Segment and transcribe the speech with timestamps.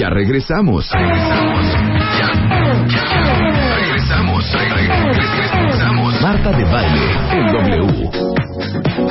[0.00, 0.88] Ya regresamos.
[0.90, 1.64] Regresamos.
[2.18, 2.32] Ya.
[2.88, 3.76] Ya.
[3.76, 4.50] Regresamos.
[4.50, 6.22] Regresamos.
[6.22, 8.10] Marta de Baile en W.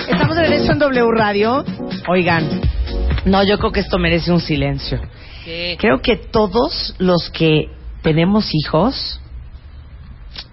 [0.09, 1.63] Estamos de regreso en W Radio.
[2.07, 2.61] Oigan,
[3.25, 4.99] no, yo creo que esto merece un silencio.
[5.77, 7.69] Creo que todos los que
[8.01, 9.21] tenemos hijos,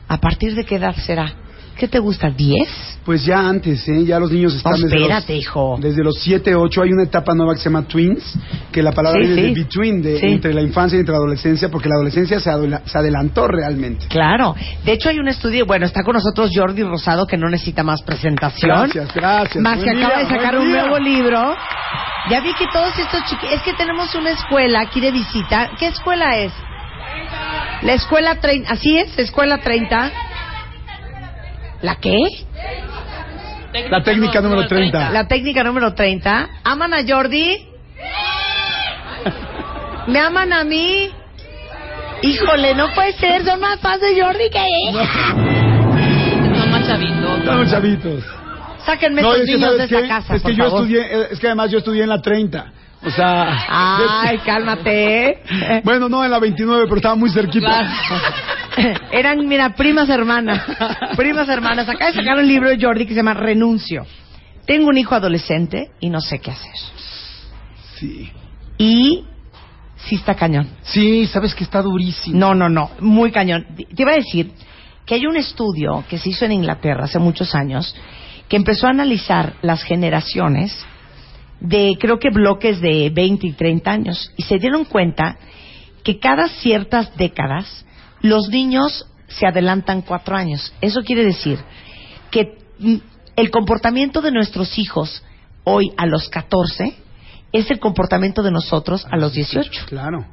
[0.06, 1.32] ¿a partir de qué edad será?
[1.76, 2.28] ¿Qué te gusta?
[2.30, 2.66] ¿10?
[3.04, 4.04] Pues ya antes, ¿eh?
[4.04, 5.76] Ya los niños están desde, los, hijo.
[5.80, 6.82] desde los 7, 8.
[6.82, 8.34] Hay una etapa nueva que se llama Twins,
[8.72, 9.54] que la palabra Sí, viene sí.
[9.54, 10.26] de between, de, Sí.
[10.26, 14.06] entre la infancia y entre la adolescencia, porque la adolescencia se, adela- se adelantó realmente.
[14.08, 14.54] Claro.
[14.84, 18.02] De hecho, hay un estudio, bueno, está con nosotros Jordi Rosado, que no necesita más
[18.02, 18.70] presentación.
[18.90, 19.62] Gracias, gracias.
[19.62, 21.54] Más que acaba de sacar un nuevo libro.
[22.30, 23.54] Ya vi que todos estos chiquillos...
[23.54, 25.70] Es que tenemos una escuela aquí de visita.
[25.78, 26.52] ¿Qué escuela es?
[27.82, 28.72] La escuela 30.
[28.72, 29.16] ¿Así es?
[29.18, 30.10] ¿Escuela 30?
[31.82, 32.16] ¿La qué?
[33.90, 35.10] La técnica número 30.
[35.10, 36.48] La técnica número 30.
[36.64, 37.68] ¿Aman a Jordi?
[40.06, 41.10] ¿Me aman a mí?
[42.22, 43.44] Híjole, no puede ser.
[43.44, 45.04] Son más fans de Jordi que ella.
[46.58, 47.38] Son más chavitos.
[47.38, 48.24] Estamos chavitos.
[48.86, 50.08] Sáquenme No, estos es que, niños de ¿sabes esta qué?
[50.08, 50.80] casa, Es que por yo favor.
[50.82, 52.72] estudié, eh, es que además yo estudié en la 30.
[53.04, 53.64] O sea...
[53.68, 55.42] Ay, cálmate.
[55.82, 57.68] Bueno, no en la 29, pero estaba muy cerquita.
[59.12, 60.62] Eran, mira, primas hermanas.
[61.16, 61.88] Primas hermanas.
[61.88, 64.06] Acá de sacar un libro de Jordi que se llama Renuncio.
[64.66, 66.74] Tengo un hijo adolescente y no sé qué hacer.
[67.98, 68.30] Sí.
[68.78, 69.24] Y
[69.96, 70.68] sí está cañón.
[70.82, 72.38] Sí, sabes que está durísimo.
[72.38, 73.66] No, no, no, muy cañón.
[73.76, 74.52] Te iba a decir
[75.04, 77.94] que hay un estudio que se hizo en Inglaterra hace muchos años
[78.48, 80.76] que empezó a analizar las generaciones
[81.60, 85.36] de, creo que bloques de 20 y 30 años, y se dieron cuenta
[86.04, 87.84] que cada ciertas décadas
[88.26, 90.72] los niños se adelantan cuatro años.
[90.80, 91.58] Eso quiere decir
[92.30, 92.96] que mm,
[93.36, 95.22] el comportamiento de nuestros hijos
[95.64, 96.94] hoy a los 14
[97.52, 99.86] es el comportamiento de nosotros a los 18.
[99.86, 100.26] Claro.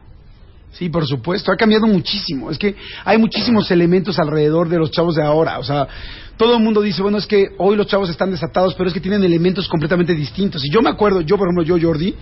[0.73, 2.49] Sí, por supuesto, ha cambiado muchísimo.
[2.49, 5.59] Es que hay muchísimos elementos alrededor de los chavos de ahora.
[5.59, 5.87] O sea,
[6.35, 8.99] todo el mundo dice, bueno, es que hoy los chavos están desatados, pero es que
[8.99, 10.65] tienen elementos completamente distintos.
[10.65, 12.15] Y yo me acuerdo, yo por ejemplo, yo Jordi,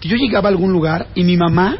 [0.00, 1.78] que yo llegaba a algún lugar y mi mamá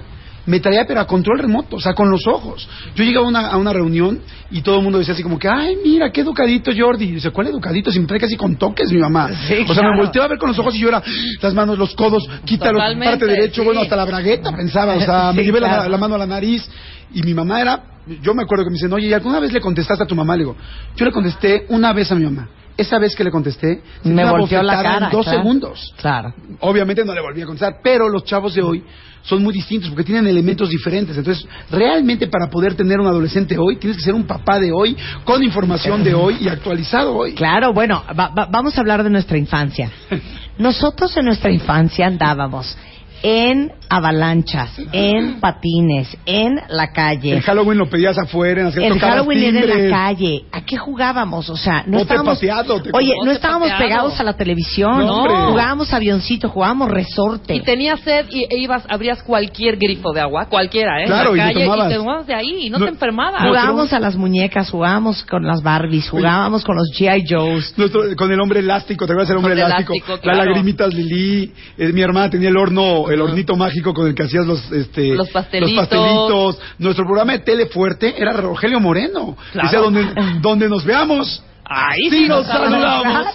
[0.49, 2.69] me traía pero a control remoto, o sea, con los ojos.
[2.95, 4.21] Yo llegaba a una, a una reunión
[4.51, 7.05] y todo el mundo decía así como que, ay, mira, qué educadito Jordi.
[7.05, 7.93] Y dice, ¿cuál educadito?
[7.93, 9.29] Si me trae casi con toques mi mamá.
[9.47, 9.91] Sí, o sea, claro.
[9.93, 11.03] me volteaba a ver con los ojos y yo era,
[11.43, 13.65] las manos, los codos, quítalo, Totalmente, parte derecho, sí.
[13.67, 16.69] bueno, hasta la bragueta, pensaba, o sea, me llevé la- la, mano a la nariz
[17.15, 17.83] y mi mamá era,
[18.23, 20.35] yo me acuerdo que me dicen, oye, ¿y alguna vez le contestaste a tu mamá?
[20.35, 20.57] Le digo,
[20.97, 22.49] yo le contesté una vez a mi mamá.
[22.79, 25.07] Esa vez que le contesté, se Me volteó la cara.
[25.07, 25.39] en dos claro.
[25.39, 25.95] segundos.
[26.01, 26.33] Claro.
[26.61, 28.83] Obviamente no le volví a contestar, pero los chavos de hoy
[29.23, 31.17] son muy distintos porque tienen elementos diferentes.
[31.19, 34.97] Entonces, realmente para poder tener un adolescente hoy, tienes que ser un papá de hoy,
[35.25, 37.35] con información de hoy y actualizado hoy.
[37.35, 39.91] Claro, bueno, va- va- vamos a hablar de nuestra infancia.
[40.59, 42.77] Nosotros en nuestra infancia andábamos
[43.23, 47.33] en avalanchas, en patines, en la calle.
[47.35, 49.91] El Halloween lo pedías afuera, en El Halloween era en timbres.
[49.91, 50.45] la calle.
[50.53, 51.49] ¿A qué jugábamos?
[51.51, 52.35] O sea, no Bote estábamos.
[52.35, 53.89] pateado, te- Oye, no estábamos pateado.
[53.89, 54.99] pegados a la televisión.
[55.07, 55.49] No.
[55.51, 57.55] Jugábamos avioncito, jugábamos resorte.
[57.55, 61.07] Y tenías sed y e ibas, abrías cualquier grifo de agua, cualquiera, ¿eh?
[61.07, 61.87] Claro, en y la te calle tomabas.
[61.87, 63.43] y te tomabas de ahí y no, No- te enfermabas.
[63.43, 67.25] no, Jugábamos a las muñecas, jugábamos con las Barbies, jugábamos con los G.I.
[67.29, 67.75] Joes.
[67.77, 69.93] Nuestro- con el hombre elástico, ¿te acuerdas del hombre Con el elástico?
[69.95, 70.45] elástico, Las claro.
[70.45, 74.47] lagrimitas Lili, eh, mi hermana tenía el horno, el hornito mágico con el que hacías
[74.47, 75.73] los, este, Los pastelitos.
[75.75, 76.59] los pastelitos.
[76.79, 79.37] Nuestro programa de tele fuerte era Rogelio Moreno.
[79.53, 79.69] Claro.
[79.69, 81.43] Decía, donde, donde nos veamos.
[81.65, 82.83] Ahí sí nos nos saludamos.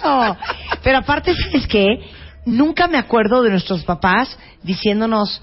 [0.00, 0.36] Claro.
[0.82, 1.86] Pero aparte, ¿sabes qué?
[2.46, 5.40] Nunca me acuerdo de nuestros papás diciéndonos,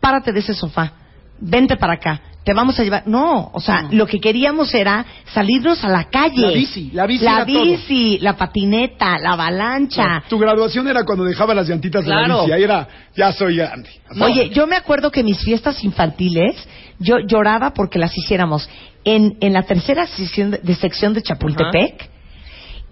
[0.00, 0.92] párate de ese sofá,
[1.38, 3.02] vente para acá, te vamos a llevar.
[3.06, 6.40] No, o sea, lo que queríamos era salirnos a la calle.
[6.40, 7.62] La bici, la bici La era todo.
[7.64, 10.22] bici, la patineta, la avalancha.
[10.28, 12.40] Tu graduación era cuando dejaba las llantitas de la Claro.
[12.42, 12.52] bici.
[12.52, 13.90] Ahí era, ya soy grande.
[14.20, 16.56] Oye, yo me acuerdo que mis fiestas infantiles,
[16.98, 18.68] yo lloraba porque las hiciéramos
[19.04, 22.08] en, en la tercera sección de, de sección de Chapultepec.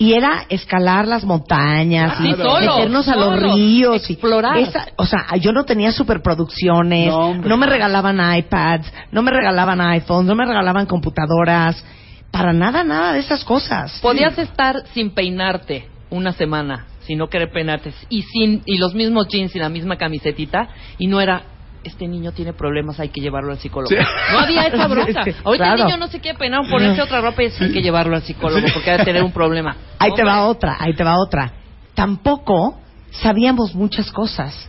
[0.01, 4.09] Y era escalar las montañas Ah, y sí, solo, meternos a los ríos.
[4.09, 4.57] y explorar.
[4.59, 9.81] esa- o sea, yo no tenía superproducciones, No, no, me regalaban iPads, no me regalaban
[9.81, 11.85] iPhones, no me regalaban computadoras.
[12.31, 13.99] Para nada, nada de esas cosas.
[14.01, 19.27] Podías estar sin peinarte una semana, sin no querer peinarte, y sin y los mismos
[19.29, 20.69] jeans y la misma camisetita,
[20.99, 21.43] y no era
[21.85, 23.95] este niño tiene problemas, hay que llevarlo al psicólogo.
[23.95, 23.97] Sí.
[24.33, 25.25] No había esa bronca.
[25.45, 25.83] Ahorita claro.
[25.83, 28.23] el niño no se quiere peinar, ponerse otra ropa y es, hay que llevarlo al
[28.23, 29.77] psicólogo porque debe tener un problema.
[29.99, 31.53] Ahí te va otra, ahí te va otra.
[31.95, 32.79] Tampoco
[33.11, 34.69] sabíamos muchas cosas.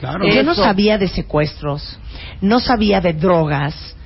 [0.00, 0.24] Claro.
[0.28, 1.98] Yo no sabía de secuestros,
[2.40, 3.96] no sabía de drogas,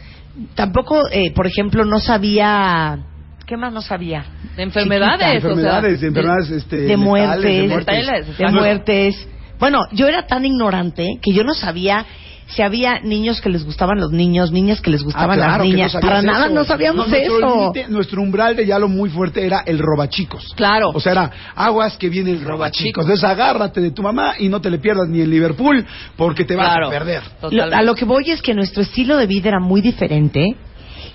[0.55, 2.98] tampoco, eh, por ejemplo, no sabía...
[3.46, 4.25] ¿Qué más no sabía?
[4.56, 8.06] De enfermedades, enfermedades, o sea, enfermedades este, de letales, muertes, de muertes.
[8.06, 9.28] Letales, de muertes.
[9.58, 12.06] Bueno, yo era tan ignorante que yo no sabía
[12.46, 15.58] si había niños que les gustaban los niños, niñas que les gustaban Ah, claro las
[15.58, 15.92] no niñas.
[16.00, 16.54] Para nada eso.
[16.54, 17.90] no sabíamos No, nuestro eso.
[17.90, 20.52] nuestro umbral de diálogo muy fuerte era el robachicos.
[20.54, 20.90] Claro.
[20.92, 23.04] O sea, era aguas que viene el robachicos.
[23.04, 25.86] Entonces agárrate de tu mamá y no te le pierdas ni en Liverpool
[26.16, 26.88] porque te vas Claro.
[26.88, 27.22] a perder.
[27.50, 30.56] Lo- a lo que voy es que nuestro estilo de vida era muy diferente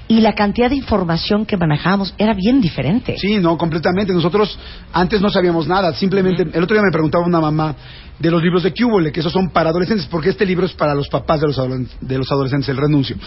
[0.08, 3.18] y la cantidad de información que manejábamos era bien diferente.
[3.18, 4.14] Sí, no, completamente.
[4.14, 4.58] Nosotros
[4.94, 5.94] antes no sabíamos nada.
[5.94, 7.76] Simplemente, el otro día me preguntaba una mamá
[8.18, 10.96] de los libros de Cúbole, que esos son para adolescentes, porque este libro es para
[10.96, 11.58] los papás de los,
[12.02, 13.18] de los adolescentes, el renuncio.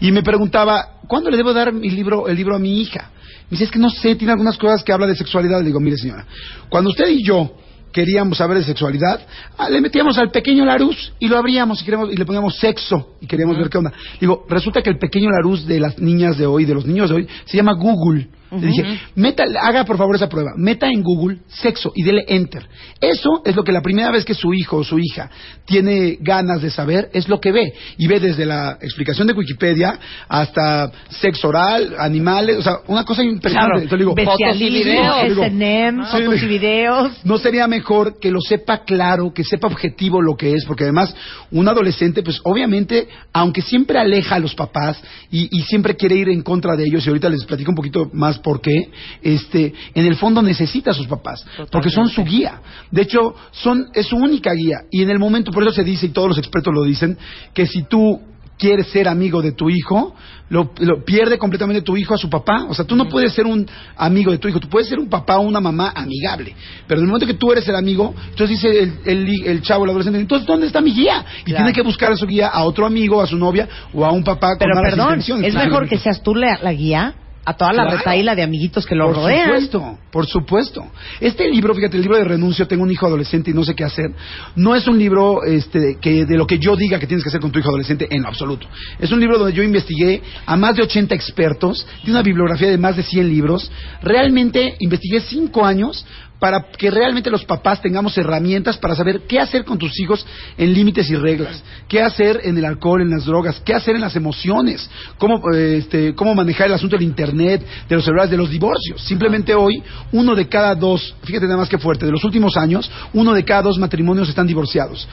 [0.00, 3.10] Y me preguntaba, ¿cuándo le debo dar mi libro, el libro a mi hija?
[3.50, 5.60] Me dice, es que no sé, tiene algunas cosas que habla de sexualidad.
[5.60, 6.26] Le digo, mire señora,
[6.68, 7.54] cuando usted y yo
[7.92, 9.20] queríamos saber de sexualidad,
[9.58, 13.16] ah, le metíamos al pequeño Larus y lo abríamos y, queríamos, y le poníamos sexo
[13.20, 13.92] y queríamos ver qué onda.
[14.20, 17.16] Digo, resulta que el pequeño Larus de las niñas de hoy, de los niños de
[17.16, 18.28] hoy, se llama Google.
[18.52, 22.66] Le dije, meta, haga por favor esa prueba, meta en Google sexo y dele enter.
[23.00, 25.30] Eso es lo que la primera vez que su hijo o su hija
[25.64, 27.72] tiene ganas de saber, es lo que ve.
[27.96, 29.98] Y ve desde la explicación de Wikipedia
[30.28, 33.84] hasta sexo oral, animales, o sea, una cosa impresionante.
[33.84, 35.28] Entonces le digo, Bestialismo, videos.
[35.28, 37.12] Digo, S&M, sí, fotos y videos.
[37.24, 40.64] ¿No sería mejor que lo sepa claro, que sepa objetivo lo que es?
[40.66, 41.14] Porque además,
[41.52, 45.00] un adolescente, pues obviamente, aunque siempre aleja a los papás
[45.30, 48.10] y, y siempre quiere ir en contra de ellos, y ahorita les platico un poquito
[48.12, 48.90] más por qué,
[49.22, 52.60] este, en el fondo necesita a sus papás, porque son su guía.
[52.90, 54.78] De hecho, son, es su única guía.
[54.90, 57.16] Y en el momento, por eso se dice, y todos los expertos lo dicen,
[57.54, 58.20] que si tú
[58.58, 60.14] quieres ser amigo de tu hijo,
[60.50, 62.66] lo, lo pierde completamente tu hijo a su papá.
[62.68, 63.66] O sea, tú no puedes ser un
[63.96, 66.54] amigo de tu hijo, tú puedes ser un papá o una mamá amigable.
[66.86, 69.84] Pero en el momento que tú eres el amigo, entonces dice el, el, el chavo,
[69.84, 71.24] el adolescente, entonces ¿dónde está mi guía?
[71.40, 71.64] Y Claro.
[71.64, 74.22] tiene que buscar a su guía a otro amigo, a su novia o a un
[74.22, 75.46] papá Pero con malas perdón, intenciones.
[75.48, 75.70] es Claro.
[75.70, 77.14] mejor que seas tú la, la guía
[77.44, 77.96] a toda la Claro.
[77.98, 79.46] retaíla de amiguitos que lo por rodean.
[79.46, 80.86] supuesto, por supuesto.
[81.20, 83.84] Este libro, fíjate, el libro de renuncio, tengo un hijo adolescente y no sé qué
[83.84, 84.10] hacer,
[84.56, 87.40] no es un libro este, que de lo que yo diga que tienes que hacer
[87.40, 88.66] con tu hijo adolescente en lo absoluto.
[88.98, 92.78] Es un libro donde yo investigué a más de 80 expertos, tiene una bibliografía de
[92.78, 93.70] más de 100 libros.
[94.02, 96.04] Realmente investigué cinco años
[96.40, 100.26] para que realmente los papás tengamos herramientas para saber qué hacer con tus hijos
[100.56, 104.00] en límites y reglas, qué hacer en el alcohol, en las drogas, qué hacer en
[104.00, 104.88] las emociones,
[105.18, 109.02] cómo, eh, este, cómo manejar el asunto del internet, de los celulares, de los divorcios.
[109.02, 109.82] Simplemente hoy,
[110.12, 113.44] uno de cada dos, fíjate nada más que fuerte, de los últimos años, uno de
[113.44, 115.06] cada dos matrimonios están divorciados.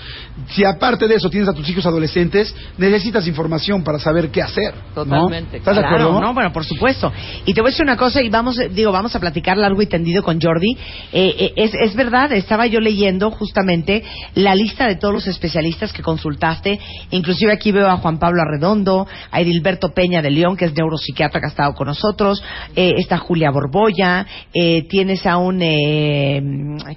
[0.49, 4.73] Si aparte de eso tienes a tus hijos adolescentes, necesitas información para saber qué hacer.
[4.95, 5.03] ¿no?
[5.03, 6.21] Totalmente, ¿Estás de Claro, acuerdo?
[6.21, 7.11] no, bueno, por supuesto.
[7.45, 9.87] Y te voy a decir una cosa y vamos, digo, vamos a platicar largo y
[9.87, 10.77] tendido con Jordi.
[11.19, 14.03] Eh, eh, es, es verdad, estaba yo leyendo justamente
[14.35, 16.79] la lista de todos los especialistas que consultaste.
[17.09, 21.39] Inclusive aquí veo a Juan Pablo Arredondo, a Edilberto Peña de León, que es neuropsiquiatra
[21.39, 22.43] que ha estado con nosotros.
[22.75, 24.27] Eh, está Julia Borboya.
[24.53, 26.39] Eh, tienes a un, eh,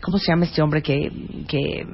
[0.03, 1.11] ¿cómo se llama este hombre que,
[1.49, 1.87] que,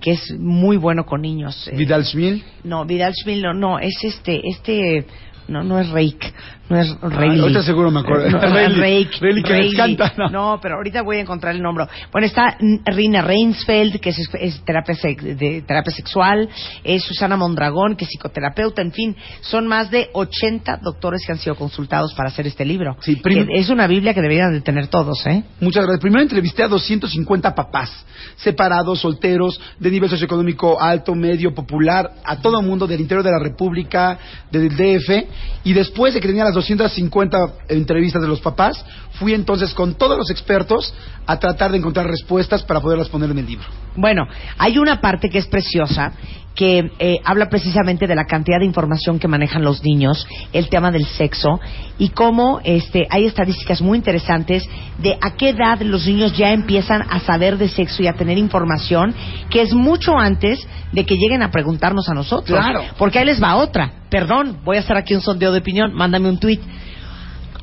[0.00, 1.68] que es muy bueno con niños?
[1.68, 2.42] Eh, Vidal Schmil.
[2.64, 5.06] no, Vidal Schmil no, no, es este, este,
[5.46, 6.34] no, no es Reik,
[6.68, 7.40] no es Reilly.
[7.40, 8.28] ahorita seguro me acuerdo.
[8.30, 9.96] No, Reilly, Reilly que Reilly.
[10.16, 10.28] ¿no?
[10.30, 11.86] No, pero ahorita voy a encontrar el nombre.
[12.12, 12.56] Bueno, está
[12.86, 16.48] Rina Reinsfeld, que es, es terapia, de terapia sexual,
[16.84, 21.38] es Susana Mondragón, que es psicoterapeuta, en fin, son más de 80 doctores que han
[21.38, 22.96] sido consultados para hacer este libro.
[23.00, 25.44] Sí, prim- Que es una Biblia que deberían de tener todos, ¿eh?
[25.60, 26.00] Muchas gracias.
[26.00, 27.90] Primero entrevisté a 250 papás,
[28.36, 33.38] separados, solteros, de nivel socioeconómico alto, medio, popular, a todo mundo del interior de la
[33.38, 34.18] República,
[34.50, 35.26] del DF,
[35.64, 37.38] y después de que tenía las 250
[37.68, 40.92] entrevistas de los papás, fui entonces con todos los expertos
[41.26, 43.66] a tratar de encontrar respuestas para poderlas poner en el libro.
[43.96, 44.26] Bueno,
[44.58, 46.12] hay una parte que es preciosa
[46.58, 50.90] que eh, habla precisamente de la cantidad de información que manejan los niños, el tema
[50.90, 51.60] del sexo
[51.98, 57.02] y cómo este, hay estadísticas muy interesantes de a qué edad los niños ya empiezan
[57.10, 59.14] a saber de sexo y a tener información
[59.50, 62.58] que es mucho antes de que lleguen a preguntarnos a nosotros.
[62.58, 62.82] Claro.
[62.98, 63.92] Porque ahí les va otra.
[64.10, 65.94] Perdón, voy a hacer aquí un sondeo de opinión.
[65.94, 66.58] Mándame un tweet.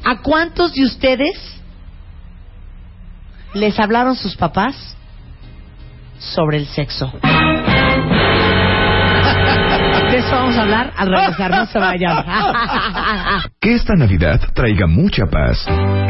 [0.06, 1.36] ¿A cuántos de ustedes
[3.54, 4.96] les hablaron sus papás
[6.18, 7.12] sobre el sexo?
[10.32, 11.80] Vamos a hablar al regresar, no se.
[13.60, 15.66] Que esta Navidad traiga mucha paz,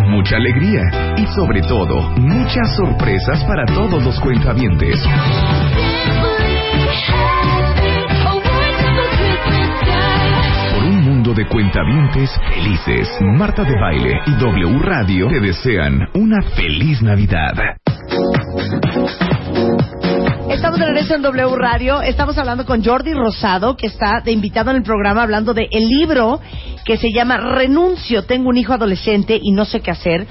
[0.10, 0.82] mucha alegría
[1.18, 5.00] y sobre todo muchas sorpresas para todos los cuentavientes.
[11.36, 17.76] De cuentavientes felices, Marta de Baile y W Radio te desean una feliz Navidad.
[20.66, 22.02] Estamos de regreso en W Radio.
[22.02, 25.88] Estamos hablando con Jordi Rosado, que está de invitado en el programa hablando de el
[25.88, 26.42] libro
[26.84, 30.26] que se llama Renuncio, tengo un hijo adolescente y no sé qué hacer,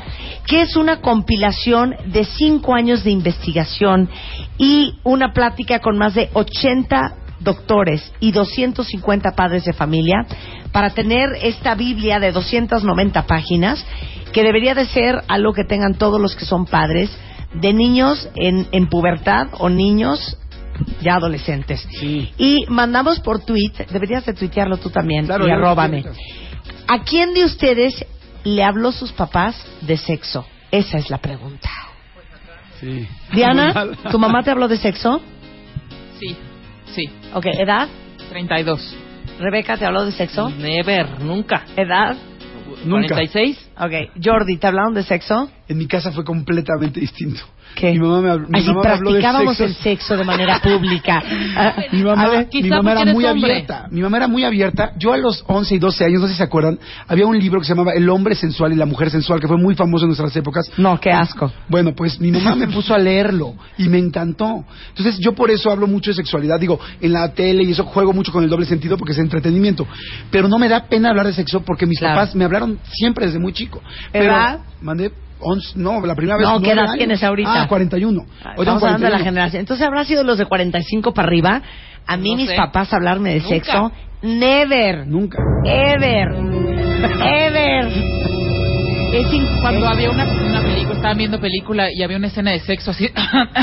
[0.44, 4.10] que es una compilación de cinco años de investigación
[4.58, 10.26] y una plática con más de 80 doctores y 250 padres de familia
[10.72, 13.86] para tener esta Biblia de 290 páginas
[14.32, 17.16] que debería de ser algo que tengan todos los que son padres
[17.54, 20.38] de niños en, en pubertad o niños
[21.00, 21.86] ya adolescentes.
[22.00, 22.32] Sí.
[22.36, 26.04] Y mandamos por tweet, deberías de tuitearlo tú también, Claro, y arróbame.
[26.88, 28.04] ¿A quién de ustedes
[28.44, 30.46] le habló sus papás de sexo?
[30.70, 31.70] Esa es la pregunta.
[32.80, 33.06] Sí.
[33.32, 35.20] Diana, ¿tu mamá te habló de sexo?
[36.18, 36.36] Sí,
[36.94, 37.08] sí.
[37.32, 37.88] Ok, ¿edad?
[38.30, 38.96] 32.
[39.38, 40.50] Rebeca, ¿te habló de sexo?
[40.50, 41.64] Never, nunca.
[41.76, 42.16] ¿Edad?
[42.84, 43.14] Nunca.
[43.14, 43.63] 46.
[43.76, 45.50] Ok, Jordi, ¿te hablaron de sexo?
[45.66, 47.40] En mi casa fue completamente distinto.
[47.74, 47.92] ¿Qué?
[47.92, 51.22] Mi mamá me, habl- mi Así mamá habló de practicábamos el sexo de manera pública.
[51.56, 53.50] Ah, Mi mamá, ver, mi quizá mamá porque era muy hombre.
[53.52, 53.86] abierta.
[53.90, 54.92] Mi mamá era muy abierta.
[54.98, 56.78] Yo a los 11 y 12 años, no sé si se acuerdan,
[57.08, 59.56] había un libro que se llamaba El hombre sensual y la mujer sensual, que fue
[59.56, 60.68] muy famoso en nuestras épocas.
[60.76, 61.50] No, qué asco.
[61.68, 64.64] Bueno, pues mi mamá me puso a leerlo y me encantó.
[64.90, 66.58] Entonces yo por eso hablo mucho de sexualidad.
[66.60, 69.86] Digo, en la tele y eso juego mucho con el doble sentido porque es entretenimiento.
[70.30, 72.16] Pero no me da pena hablar de sexo porque mis Claro.
[72.20, 73.63] papás me hablaron siempre desde muy chico.
[74.12, 74.58] Pero ¿Edad?
[74.80, 76.46] mandé 11, no, la primera vez.
[76.46, 76.96] No, ¿qué edad años.
[76.96, 77.62] tienes ahorita?
[77.62, 78.20] Ah, 41.
[78.20, 79.24] Ah, Ahorita Estamos hablando de la 41.
[79.24, 79.60] generación.
[79.60, 81.62] Entonces habrá sido los de 45 para arriba.
[82.06, 82.56] A mí No mis sé.
[82.56, 83.48] papás hablarme de Nunca.
[83.54, 83.92] sexo.
[84.22, 85.06] Never.
[85.06, 85.38] Nunca.
[85.64, 86.28] Ever.
[87.24, 87.88] Ever.
[89.12, 89.26] Es
[89.60, 93.08] Cuando había una, una película, estaban viendo película y había una escena de sexo así,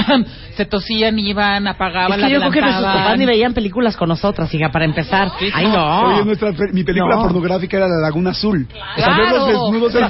[0.56, 3.96] se tosían, iban, apagaban, Es que yo la creo que nuestros papás ni veían películas
[3.98, 5.32] con nosotras, hija, para empezar.
[5.54, 6.02] Ay, no.
[6.14, 7.22] Oye, nuestra pe- mi película No.
[7.24, 8.68] pornográfica era La Laguna Azul.
[8.96, 9.38] Claro.
[9.38, 9.94] los desnudos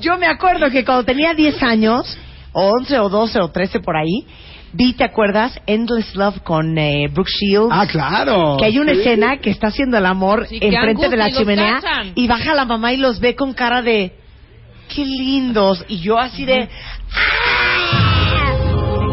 [0.00, 2.16] Yo me acuerdo que cuando tenía 10 años,
[2.52, 4.24] o 11 o 12 o 13 por ahí,
[4.78, 5.58] vi, ¿te acuerdas?
[5.66, 7.68] Endless Love con eh, Brooke Shields.
[7.72, 8.56] Ah, claro.
[8.58, 9.00] que hay una Sí.
[9.00, 11.80] escena que está haciendo el amor Sí, enfrente de la chimenea
[12.14, 14.12] y baja la mamá y los ve con cara de
[14.94, 16.68] qué lindos y yo así de
[17.12, 18.52] ¡Ah!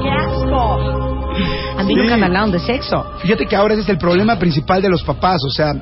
[0.02, 1.32] ¡Qué asco!
[1.78, 2.00] A mí Sí.
[2.02, 3.04] nunca me hablaron de sexo.
[3.22, 5.74] Fíjate que ahora ese es el problema principal de los papás, o sea,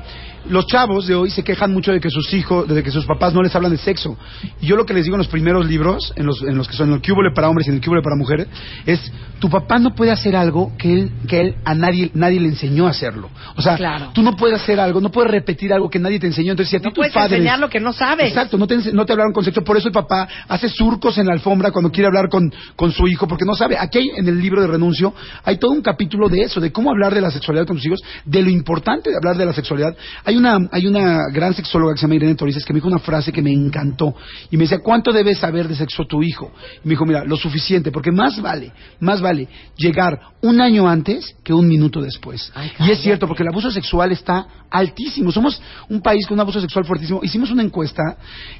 [0.48, 3.32] los chavos de hoy se quejan mucho de que sus hijos, de que sus papás
[3.34, 4.16] no les hablan de sexo.
[4.60, 6.74] Y yo lo que les digo en los primeros libros, en los, en los que
[6.76, 8.48] son el cúbole para hombres y en el cúbole para mujeres,
[8.86, 9.00] es
[9.38, 12.86] tu papá no puede hacer algo que él, que él a nadie, nadie le enseñó
[12.86, 13.28] a hacerlo.
[13.56, 14.10] O sea, Claro.
[14.14, 16.52] tú no puedes hacer algo, no puedes repetir algo que nadie te enseñó.
[16.52, 18.28] Entonces, si a ti No tus puedes padres enseñar lo que no sabes.
[18.28, 21.26] Exacto, no te, no te hablaron con sexo, por eso el papá hace surcos en
[21.26, 23.76] la alfombra cuando quiere hablar con, con su hijo, porque no sabe.
[23.78, 25.12] Aquí hay, en el libro de renuncio
[25.44, 28.00] hay todo un capítulo de eso, de cómo hablar de la sexualidad con tus hijos,
[28.24, 29.94] de lo importante de hablar de la sexualidad.
[30.24, 32.98] Hay una, hay una gran sexóloga que se llama Irene Torices que me dijo una
[32.98, 34.14] frase que me encantó
[34.50, 36.52] y me decía, ¿cuánto debes saber de sexo tu hijo?
[36.84, 41.34] Y me dijo, mira, lo suficiente, porque más vale, más vale llegar un año antes
[41.42, 42.52] que un minuto después.
[42.54, 45.32] Ay, y es cierto, porque el abuso sexual está altísimo.
[45.32, 47.20] Somos un país con un abuso sexual fuertísimo.
[47.22, 48.02] Hicimos una encuesta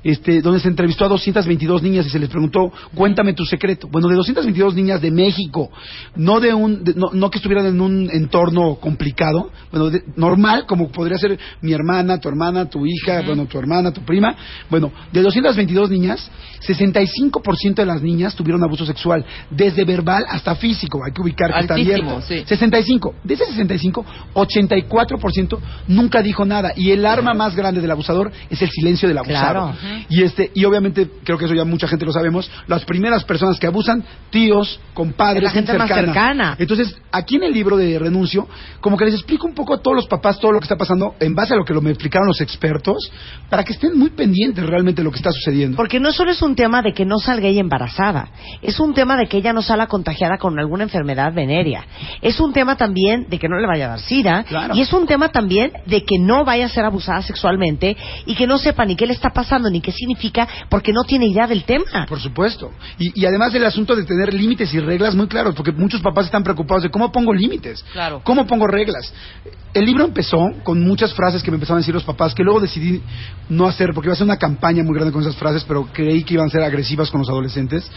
[0.02, 3.88] este, donde se entrevistó a 222 niñas y se les preguntó, cuéntame tu secreto.
[3.90, 5.71] Bueno, de 222 niñas de México,
[6.16, 10.64] no de un, de- no, no que estuvieran en un entorno complicado, bueno, de- normal,
[10.66, 14.37] como podría ser mi hermana, tu hermana, tu hija, bueno, tu hermana, tu prima.
[14.68, 16.30] Bueno, de 222 niñas,
[16.61, 21.00] 65% de las niñas tuvieron abuso sexual, desde verbal hasta físico.
[21.04, 22.21] Hay que ubicar que está abierto.
[22.21, 22.44] sí.
[22.47, 23.14] 65.
[23.25, 24.04] De ese 65,
[24.35, 26.73] 84% nunca dijo nada.
[26.76, 29.73] Y el arma más grande del abusador es el silencio del abusado.
[29.73, 30.06] Claro.
[30.11, 33.59] Y este, y obviamente, creo que eso ya mucha gente lo sabemos, las primeras personas
[33.59, 36.56] que abusan, tíos, compadres, Es la gente más cercana.
[36.59, 38.47] Entonces, aquí en el libro de Renuncio,
[38.80, 41.14] como que les explico un poco a todos los papás todo lo que está pasando
[41.21, 42.96] en base a lo que lo me explicaron los expertos,
[43.49, 45.76] para que estén muy pendientes realmente de lo que está sucediendo.
[45.76, 48.28] Porque no solo es un tema de que no salga ella embarazada,
[48.62, 51.84] es un tema de que ella no salga contagiada con alguna enfermedad venérea,
[52.20, 54.75] es un tema también de que no le vaya a dar sida, Claro.
[54.75, 57.96] y es un tema también de que no vaya a ser abusada sexualmente
[58.26, 61.26] y que no sepa ni qué le está pasando ni qué significa porque no tiene
[61.26, 62.06] idea del tema.
[62.08, 62.70] Por supuesto.
[62.99, 66.26] Y, y además el asunto de tener límites y reglas muy claros, porque muchos papás
[66.26, 68.20] están preocupados de cómo pongo límites, Claro.
[68.25, 69.12] cómo pongo reglas.
[69.73, 72.60] El libro empezó con muchas frases que me empezaron a decir los papás, que luego
[72.60, 73.00] decidí
[73.48, 76.24] no hacer, porque iba a ser una campaña muy grande con esas frases, pero creí
[76.24, 77.88] que iban a ser agresivas con los adolescentes.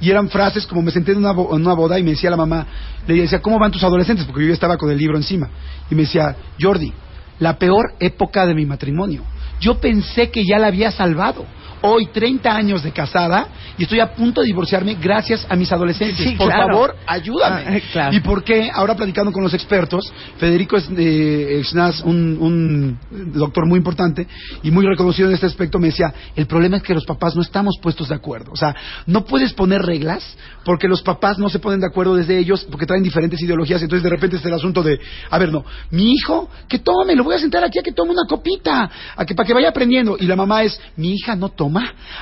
[0.00, 2.36] Y eran frases como me senté en una, en una boda y me decía la
[2.36, 2.66] mamá,
[3.06, 4.26] le decía, ¿cómo van tus adolescentes?
[4.26, 5.48] Porque yo ya estaba con el libro encima.
[5.90, 6.92] Y me decía, Jordi,
[7.38, 9.22] la peor época de mi matrimonio.
[9.60, 11.44] Yo pensé que ya la había salvado.
[11.86, 16.16] Hoy, 30 años de casada, y estoy a punto de divorciarme gracias a mis adolescentes.
[16.16, 16.68] Sí, Por claro.
[16.68, 17.62] favor, ayúdame.
[17.66, 18.16] Ah, claro.
[18.16, 18.70] ¿Y por qué?
[18.72, 21.62] Ahora platicando con los expertos, Federico es, eh,
[22.06, 24.26] un, un doctor muy importante
[24.62, 27.42] y muy reconocido en este aspecto, me decía, el problema es que los papás no
[27.42, 28.52] estamos puestos de acuerdo.
[28.52, 28.74] O sea,
[29.04, 30.24] no puedes poner reglas
[30.64, 33.82] porque los papás no se ponen de acuerdo desde ellos porque traen diferentes ideologías.
[33.82, 34.98] Entonces de repente es el asunto de,
[35.28, 38.12] a ver, no, mi hijo, que tome, lo voy a sentar aquí a que tome
[38.12, 40.16] una copita, a que, para que vaya aprendiendo.
[40.18, 41.73] Y la mamá es, mi hija no toma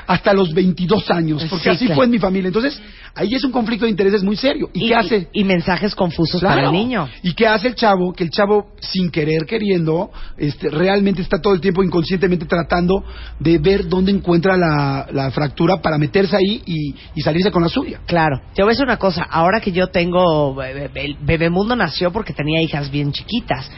[0.06, 1.97] hasta los 22 años, porque Sí, así claro.
[1.97, 2.49] fue en mi familia.
[2.49, 2.80] Entonces,
[3.14, 4.71] ahí es un conflicto de intereses muy serio.
[4.73, 5.28] ¿Y, qué hace?
[5.32, 7.09] Y, mensajes confusos para el niño.
[7.23, 8.12] ¿Y qué hace el chavo?
[8.12, 13.04] Que el chavo, sin querer, queriendo, este, realmente está todo el tiempo inconscientemente tratando
[13.38, 17.68] de ver dónde encuentra la, la fractura para meterse ahí y, y salirse con la
[17.68, 18.00] suya.
[18.06, 18.40] Claro.
[18.54, 19.23] Te voy a decir una cosa.
[19.30, 20.62] Ahora que yo tengo.
[20.62, 23.71] eh, El Bebemundo nació porque tenía hijas bien chiquitas.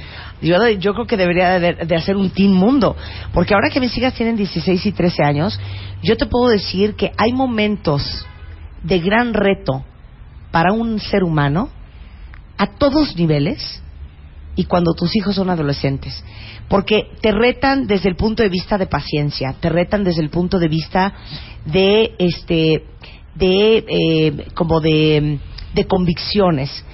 [0.45, 2.97] Yo, yo creo que debería de, de hacer un Teen Mundo.
[3.33, 5.59] Porque ahora que mis hijas tienen 16 y 13 años,
[6.03, 8.27] yo te puedo decir que hay momentos
[8.83, 9.85] de gran reto
[10.51, 11.71] para un ser humano
[12.57, 13.83] a todos niveles
[14.57, 16.23] y cuando tus hijos son adolescentes.
[16.69, 20.59] Porque te retan desde el punto de vista de paciencia, te retan desde el punto
[20.59, 21.13] de vista
[21.65, 22.85] de, este,
[23.35, 25.39] de, eh, como de,
[25.75, 26.85] de convicciones.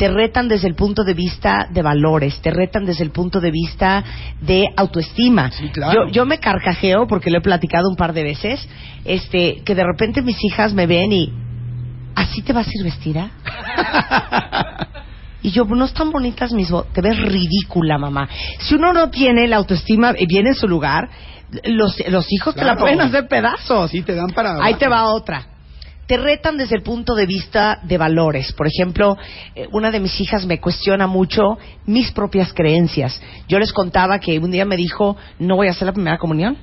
[0.00, 3.50] Te retan desde el punto de vista de valores, te retan desde el punto de
[3.50, 4.02] vista
[4.40, 5.50] de autoestima.
[5.50, 6.06] Sí, claro.
[6.06, 8.66] Yo, yo me carcajeo porque lo he platicado un par de veces,
[9.04, 11.30] este, que de repente mis hijas me ven y
[12.14, 13.30] ¿así te vas a ir vestida?
[15.42, 18.28] Y yo, no están bonitas mis te ves ridícula, mamá.
[18.58, 21.08] Si uno no tiene la autoestima bien en su lugar,
[21.64, 23.90] los, los hijos te la pueden hacer pedazos.
[23.90, 24.62] Sí, te dan para...
[24.62, 25.49] Ahí te va otra.
[26.10, 28.52] Te retan desde el punto de vista de valores.
[28.54, 29.16] Por ejemplo,
[29.54, 33.22] eh, una de mis hijas me cuestiona mucho mis propias creencias.
[33.46, 36.58] Yo les contaba que un día me dijo, no voy a hacer la primera comunión.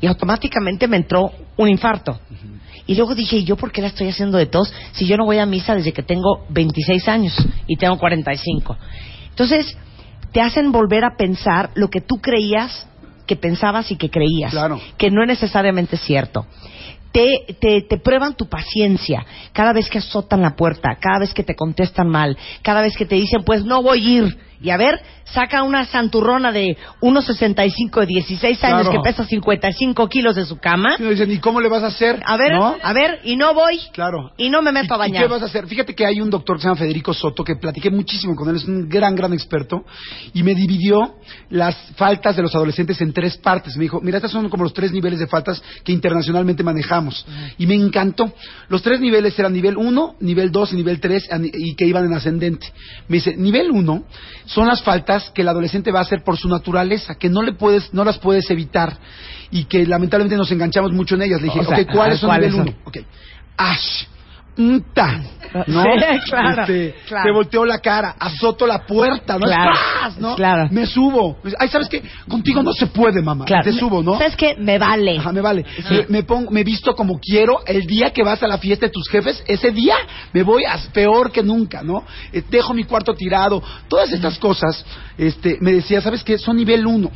[0.00, 2.18] Y automáticamente me entró un infarto.
[2.86, 5.26] Y luego dije, ¿y yo por qué la estoy haciendo de tos si yo no
[5.26, 7.36] voy a misa desde que tengo 26 años
[7.66, 8.78] y tengo 45?
[9.28, 9.76] Entonces,
[10.32, 12.86] te hacen volver a pensar lo que tú creías
[13.26, 14.80] que pensabas y que creías, Claro.
[14.96, 16.46] que no es necesariamente cierto.
[17.16, 21.42] Te, te, te prueban tu paciencia cada vez que azotan la puerta, cada vez que
[21.42, 24.38] te contestan mal, cada vez que te dicen, pues no voy a ir.
[24.62, 29.02] Y a ver, saca una santurrona de 1,65 de 16 años Claro.
[29.02, 30.96] que pesa 55 kilos de su cama.
[30.98, 32.22] Y uno dice, ¿y cómo le vas a hacer?
[32.24, 32.76] A ver, ¿No?
[32.82, 33.78] a ver, y no voy.
[33.92, 34.32] Claro.
[34.36, 35.22] Y no me meto a ¿Y- ¿Y bañar.
[35.24, 35.66] qué vas a hacer?
[35.66, 38.56] Fíjate que hay un doctor que se llama Federico Soto, que platiqué muchísimo con él,
[38.56, 39.84] es un gran, gran experto,
[40.32, 41.16] y me dividió
[41.50, 43.76] las faltas de los adolescentes en tres partes.
[43.76, 47.26] Me dijo, mira, estos son como los tres niveles de faltas que internacionalmente manejamos.
[47.58, 48.32] Y me encantó.
[48.68, 52.12] Los tres niveles eran nivel 1, nivel 2 y nivel 3, y que iban en
[52.14, 52.72] ascendente.
[53.08, 54.04] Me dice, nivel 1
[54.46, 57.52] son las faltas que el adolescente va a hacer por su naturaleza, que no le
[57.52, 58.96] puedes, no las puedes evitar,
[59.50, 61.40] y que lamentablemente nos enganchamos mucho en ellas.
[61.40, 62.74] Le dije, O sea, ¿cuáles son ¿cuáles nivel son?
[62.74, 62.82] 1?
[62.84, 62.98] Ok.
[63.56, 64.04] Ash.
[64.56, 65.20] Nta,
[65.66, 65.82] ¿no?
[65.82, 65.90] Sí,
[66.30, 67.24] claro, Este, claro.
[67.24, 69.46] Te volteo la cara, azoto la puerta, ¿no?
[69.46, 70.18] Claro, ¡Paz!
[70.18, 70.34] ¿no?
[70.34, 70.68] claro.
[70.70, 71.38] Me subo.
[71.58, 72.02] Ay, ¿sabes qué?
[72.28, 73.44] Contigo no se puede, mamá.
[73.44, 73.64] Claro.
[73.64, 74.16] Te subo, ¿no?
[74.16, 74.56] ¿Sabes qué?
[74.58, 75.18] Me vale.
[75.18, 75.64] Ajá, me vale.
[75.90, 77.60] Me, me pongo, me visto como quiero.
[77.66, 79.96] El día que vas a la fiesta de tus jefes, ese día
[80.32, 82.04] me voy a peor que nunca, ¿no?
[82.32, 83.62] Eh, dejo mi cuarto tirado.
[83.88, 84.84] Todas estas cosas,
[85.18, 86.38] este, me decía, ¿sabes qué?
[86.38, 87.10] Son nivel uno.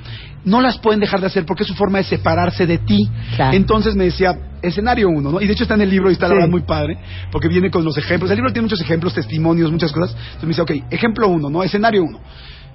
[0.44, 3.08] No las pueden dejar de hacer porque es su forma de separarse de ti.
[3.36, 3.56] Claro.
[3.56, 5.40] Entonces me decía, escenario uno, ¿no?
[5.40, 6.36] Y de hecho está en el libro y está la Sí.
[6.36, 6.98] verdad muy padre,
[7.30, 8.30] porque viene con los ejemplos.
[8.30, 10.16] El libro tiene muchos ejemplos, testimonios, muchas cosas.
[10.16, 11.62] Entonces me dice, ok, ejemplo uno, ¿no?
[11.62, 12.20] Escenario uno.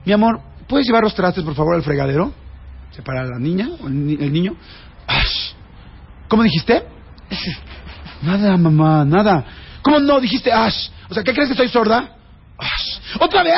[0.06, 2.32] Mi amor, ¿puedes llevar los trastes, por favor, al fregadero?
[2.92, 4.56] Se para la niña, o el, ni- el niño.
[5.08, 5.54] Ash.
[6.28, 6.84] ¿Cómo dijiste?
[8.22, 9.44] Nada, mamá, nada.
[9.82, 10.90] ¿Cómo no dijiste Ash?
[11.10, 12.16] O sea, ¿qué crees que soy sorda?
[12.58, 12.95] Ash.
[13.20, 13.56] ¿Otra vez?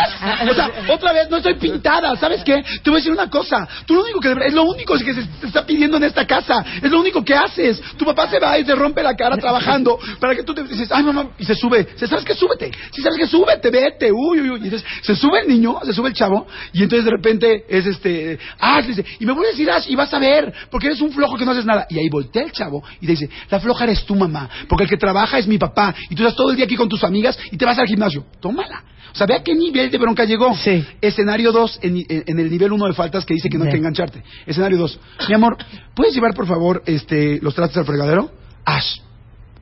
[0.50, 2.64] O sea, otra vez, no estoy pintada, ¿sabes qué?
[2.84, 3.68] Te voy a decir una cosa.
[3.86, 6.64] Tú lo único que es lo único que se te está pidiendo en esta casa.
[6.82, 7.82] Es lo único que haces.
[7.98, 10.90] Tu papá se va y se rompe la cara trabajando para que tú te dices,
[10.92, 11.88] ay mamá, y se sube.
[11.94, 12.36] Dice, ¿Sabes qué?
[12.36, 12.72] Súbete.
[12.92, 14.12] Si sabes que súbete, vete.
[14.12, 14.60] Uy, uy, uy.
[14.62, 17.86] Y entonces se sube el niño, se sube el chavo, y entonces de repente es
[17.86, 21.02] este, Ash, dice, y me voy a decir Ash, y vas a ver, porque eres
[21.02, 21.86] un flojo que no haces nada.
[21.90, 24.90] Y ahí voltea el chavo y te dice, la floja eres tú, mamá, porque el
[24.90, 27.38] que trabaja es mi papá, y tú estás todo el día aquí con tus amigas
[27.52, 28.26] y te vas al gimnasio.
[28.40, 28.84] Tómala.
[29.14, 30.54] O sea, ve a qué nivel de bronca llegó.
[30.56, 30.86] Sí.
[31.02, 33.72] Escenario 2, en, en- en el nivel 1 de faltas que dice que no hay
[33.72, 34.22] que engancharte.
[34.46, 35.00] Escenario 2.
[35.30, 35.58] Mi amor,
[35.96, 38.30] ¿puedes llevar, por favor, este, los trastes al fregadero?
[38.66, 39.00] Ash.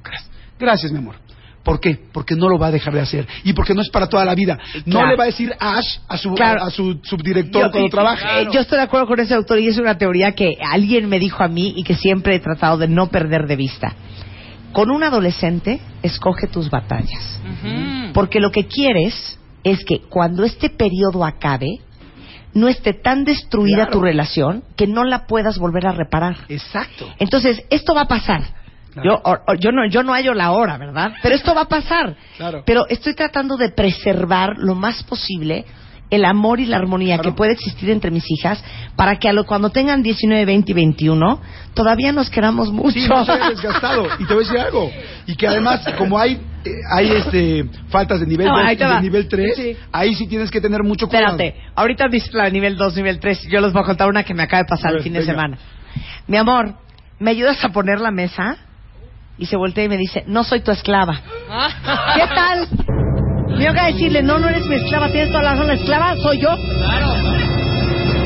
[0.04, 0.30] Gracias.
[0.60, 1.16] Gracias, mi amor.
[1.64, 2.00] ¿Por qué?
[2.12, 3.28] Porque no lo va a dejar de hacer.
[3.44, 4.58] Y porque no es para toda la vida.
[4.86, 5.08] No Claro.
[5.10, 6.64] le va a decir Ash a su, Claro.
[6.64, 8.40] a, a su subdirector Yo- cuando y- trabaja.
[8.42, 11.18] eh, yo estoy de acuerdo con ese autor y es una teoría que alguien me
[11.20, 13.96] dijo a mí y que siempre he tratado de no perder de vista.
[14.74, 17.40] Con un adolescente, escoge tus batallas.
[18.14, 21.80] Porque lo que quieres es que cuando este periodo acabe,
[22.54, 23.92] no esté tan destruida Claro.
[23.92, 26.38] tu relación que no la puedas volver a reparar.
[26.48, 27.06] Exacto.
[27.20, 28.44] Entonces, esto va a pasar.
[28.94, 29.10] Claro.
[29.10, 31.12] Yo, o- o- yo, no, yo no hallo la hora, ¿verdad?
[31.22, 32.16] Pero esto va a pasar.
[32.38, 32.64] Claro.
[32.66, 35.66] Pero estoy tratando de preservar lo más posible
[36.10, 37.32] el amor y la armonía Claro.
[37.32, 38.64] que puede existir entre mis hijas
[38.96, 41.42] para que a lo, cuando tengan 19, 20 y 21
[41.74, 42.92] todavía nos queramos mucho.
[43.00, 44.08] Sí, no se desgastado.
[44.20, 44.92] Y te voy a decir algo.
[45.26, 48.78] Y que además, como hay, eh, hay este, faltas de nivel No, 2 ahí y
[48.78, 49.78] de nivel 3, Sí.
[49.92, 51.32] ahí sí tienes que tener mucho cuidado.
[51.38, 53.48] Espérate, ahorita dices la nivel 2, nivel 3.
[53.50, 55.14] Yo les voy a contar una que me acaba de pasar A el ver, fin
[55.14, 55.32] de venga.
[55.34, 55.58] semana.
[56.28, 56.76] Mi amor,
[57.20, 58.58] ¿me ayudas a poner la mesa?
[59.38, 61.20] Y se voltea y me dice, no soy tu esclava.
[62.16, 62.68] ¿Qué tal?
[63.58, 66.42] Me que decirle, no, no eres mi esclava, tienes toda la razón, la esclava soy
[66.42, 66.56] yo.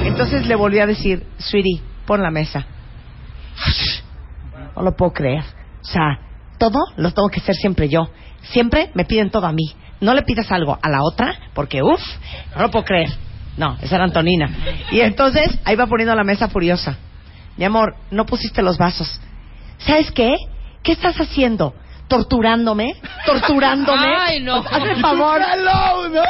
[0.05, 2.65] Entonces le volví a decir, sweetie, pon la mesa.
[4.75, 5.43] No lo puedo creer.
[5.81, 6.19] O sea,
[6.57, 8.09] todo lo tengo que hacer siempre yo.
[8.41, 9.75] Siempre me piden todo a mí.
[10.01, 12.01] No le pidas algo a la otra, porque uff,
[12.55, 13.09] no lo puedo creer.
[13.57, 14.49] No, esa era Antonina.
[14.91, 16.97] Y entonces ahí va poniendo la mesa furiosa.
[17.57, 19.19] Mi amor, no pusiste los vasos.
[19.79, 20.37] ¿Sabes qué?
[20.81, 21.73] ¿Qué estás haciendo?
[22.09, 22.95] Torturándome,
[23.25, 24.13] torturándome.
[24.17, 24.55] Ay, no.
[24.55, 25.41] Haz el favor.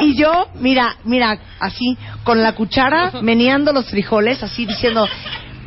[0.00, 5.08] Y yo, mira, mira, así, con la cuchara, meneando los frijoles, así diciendo,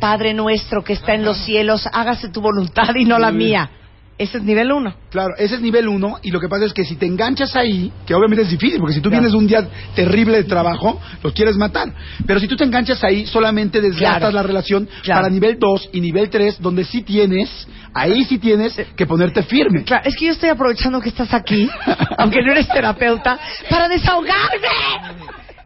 [0.00, 3.68] Padre nuestro que está en los cielos, hágase tu voluntad y no la mía.
[4.16, 4.94] Ese es nivel uno.
[5.10, 7.90] Claro, ese es nivel uno y lo que pasa es que si te enganchas ahí,
[8.06, 11.32] que obviamente es difícil, porque si tú vienes de un día terrible de trabajo, los
[11.32, 11.92] quieres matar.
[12.24, 14.34] Pero si tú te enganchas ahí, solamente desgastas Claro.
[14.36, 15.22] la relación Claro.
[15.22, 19.82] para nivel 2 y nivel 3, donde sí tienes, ahí sí tienes que ponerte firme.
[19.82, 21.68] Claro, es que yo estoy aprovechando que estás aquí,
[22.18, 23.36] aunque no eres terapeuta,
[23.68, 24.68] para desahogarme.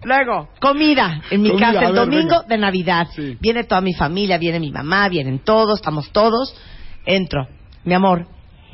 [0.04, 2.44] Luego, comida en mi Comida, casa el ver, domingo venga.
[2.48, 3.08] de Navidad.
[3.14, 3.36] Sí.
[3.40, 6.54] Viene toda mi familia, viene mi mamá, vienen todos, estamos todos.
[7.04, 7.46] Entro,
[7.84, 8.26] mi amor.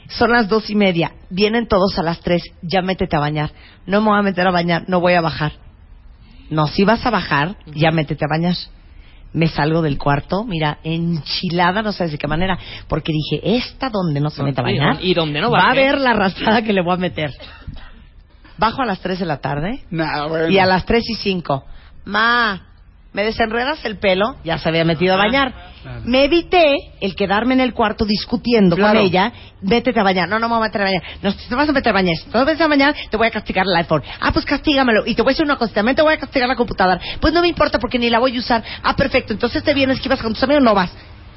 [0.09, 3.51] Son las dos y media, vienen todos a las tres, ya métete a bañar.
[3.87, 5.53] No me voy a meter a bañar, no voy a bajar.
[6.51, 8.55] No, si vas a bajar, ya métete a bañar.
[9.33, 14.21] Me salgo del cuarto, mira, enchilada, no sabes de qué manera, porque dije, esta donde
[14.21, 16.73] no se mete a y bañar, y donde no va a ver la arrastrada que
[16.73, 17.33] le voy a meter.
[18.57, 20.49] Bajo a las 3 de la tarde Nah, bueno.
[20.49, 21.65] y a las 3 y 5,
[22.05, 22.63] ma,
[23.15, 24.37] ¿me desenredas el pelo?
[24.45, 25.55] Ya se había metido a bañar.
[26.05, 28.99] Me evité el quedarme en el cuarto discutiendo Claro.
[28.99, 30.29] con ella, métete a bañar.
[30.29, 31.03] No, no me voy a meter a bañar.
[31.23, 32.95] No, si te vas a meter a bañar, si te vas a meter a bañar,
[33.11, 34.03] te voy a castigar el iPhone.
[34.21, 35.05] Ah, pues castígamelo.
[35.07, 37.01] Y te voy a decir una cosa, también te voy a castigar la computadora.
[37.21, 38.63] Pues no me importa porque ni la voy a usar.
[38.83, 39.33] Ah, perfecto.
[39.33, 40.91] Entonces te vienes que ibas con tus amigos, no vas.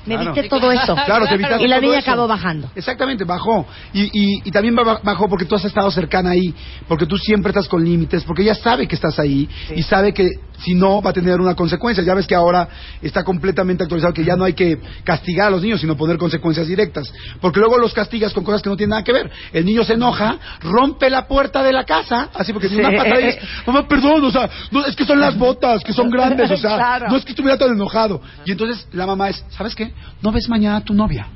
[0.08, 0.32] Me Claro.
[0.32, 0.96] evité todo eso.
[1.06, 2.10] Claro, te evitaste Y la todo niña eso.
[2.12, 2.70] acabó bajando.
[2.76, 3.65] Exactamente, bajó.
[3.93, 6.54] Y, y, y también ba- bajó porque tú has estado cercana ahí,
[6.88, 10.28] porque tú siempre estás con límites, porque ella sabe que estás ahí y sabe que
[10.60, 12.04] si no va a tener una consecuencia.
[12.04, 12.67] Ya ves que ahora
[13.02, 16.67] está completamente actualizado que ya no hay que castigar a los niños, sino poner consecuencias
[16.67, 17.13] directas.
[17.39, 19.30] Porque luego los castigas con cosas que no tienen nada que ver.
[19.54, 22.76] El niño se enoja, rompe la puerta de la casa, así porque Sí.
[22.76, 25.84] ni una patada y dices, mamá, perdón, o sea, no, es que son las botas,
[25.84, 27.08] que son grandes, o sea, Claro.
[27.10, 28.22] no es que estuviera tan enojado.
[28.46, 29.91] Y entonces la mamá es, ¿sabes qué?
[30.21, 31.27] ¿No ves mañana a tu novia?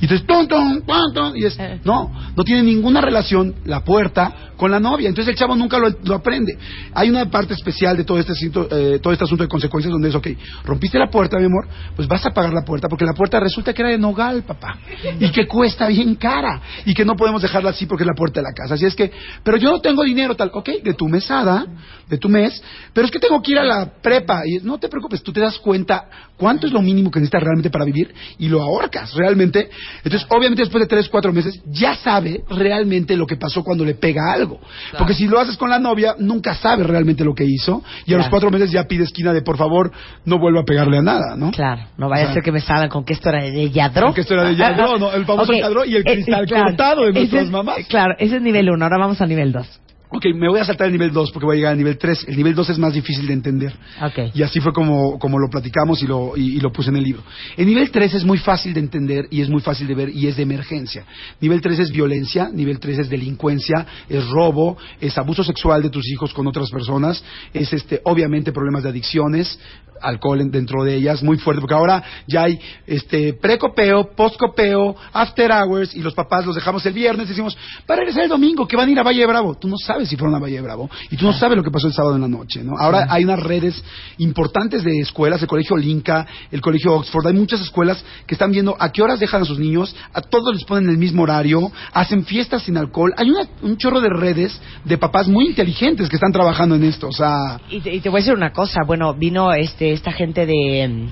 [0.00, 4.52] Y entonces, ton, ton, ton, ton, y es, no, no tiene ninguna relación la puerta
[4.56, 5.08] con la novia.
[5.08, 6.56] Entonces el chavo nunca lo, lo aprende.
[6.94, 10.08] Hay una parte especial de todo este, asunto, eh, todo este asunto de consecuencias donde
[10.08, 10.28] es, ok,
[10.64, 13.72] rompiste la puerta, mi amor, pues vas a pagar la puerta, porque la puerta resulta
[13.72, 14.78] que era de nogal, papá,
[15.18, 18.40] y que cuesta bien cara, y que no podemos dejarla así porque es la puerta
[18.40, 18.74] de la casa.
[18.74, 19.10] Así es que,
[19.42, 21.66] pero yo no tengo dinero, tal, ok, de tu mesada,
[22.08, 24.88] de tu mes, pero es que tengo que ir a la prepa, y no te
[24.88, 28.48] preocupes, tú te das cuenta cuánto es lo mínimo que necesitas realmente para vivir, y
[28.48, 29.70] lo ahorcas realmente.
[30.04, 33.94] Entonces, obviamente después de tres, cuatro meses, ya sabe realmente lo que pasó cuando le
[33.94, 34.60] pega algo.
[34.98, 38.16] Porque si lo haces con la novia, nunca sabe realmente lo que hizo, y a
[38.18, 39.92] los cuatro meses ya pide esquina de, por favor,
[40.24, 41.50] no vuelva a pegarle a nada, ¿no?
[41.50, 43.70] Claro, no vaya O sea, a ser que me salgan con que esto era de
[43.70, 44.06] Yadro.
[44.06, 45.12] Con que esto era de Yadro, ¿no?
[45.12, 47.78] El famoso Ok, Yadro y el eh, cristal claro, cortado de nuestras es- mamás.
[47.88, 49.80] Claro, ese es nivel uno, ahora vamos a nivel dos.
[50.14, 52.26] Ok, me voy a saltar el nivel 2 porque voy a llegar al nivel 3.
[52.28, 53.74] El nivel 2 es más difícil de entender.
[54.00, 54.32] Ok.
[54.32, 57.02] Y así fue como, como lo platicamos y lo, y, y lo puse en el
[57.02, 57.24] libro.
[57.56, 60.28] El nivel 3 es muy fácil de entender y es muy fácil de ver y
[60.28, 61.04] es de emergencia.
[61.40, 66.08] Nivel 3 es violencia, nivel 3 es delincuencia, es robo, es abuso sexual de tus
[66.08, 69.58] hijos con otras personas, es este, obviamente problemas de adicciones,
[70.04, 75.50] alcohol en- dentro de ellas, muy fuerte, porque ahora ya hay este precopeo, postcopeo, after
[75.50, 78.88] hours, y los papás los dejamos el viernes, decimos, para regresar el domingo, que van
[78.88, 79.54] a ir a Valle de Bravo.
[79.56, 81.70] Tú no sabes si fueron a Valle de Bravo, y tú no sabes lo que
[81.70, 82.72] pasó el sábado en la noche, ¿no?
[82.78, 83.82] Ahora hay unas redes
[84.18, 88.76] importantes de escuelas, el colegio Linca, el colegio Oxford, hay muchas escuelas que están viendo
[88.78, 92.24] a qué horas dejan a sus niños, a todos les ponen el mismo horario, hacen
[92.24, 96.32] fiestas sin alcohol, hay una- un chorro de redes de papás muy inteligentes que están
[96.32, 97.60] trabajando en esto, o sea...
[97.70, 100.88] Y te, y te voy a decir una cosa, bueno, vino este esta gente de...
[100.88, 101.08] mm,